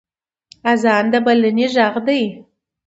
اذان 0.71 1.05
د 1.11 1.13
بلنې 1.25 1.65
غږ 1.75 1.95
دی 2.07 2.21